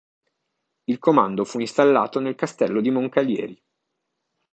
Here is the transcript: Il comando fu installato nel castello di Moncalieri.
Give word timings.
Il 0.85 0.97
comando 0.97 1.45
fu 1.45 1.59
installato 1.59 2.19
nel 2.19 2.33
castello 2.33 2.81
di 2.81 2.89
Moncalieri. 2.89 3.63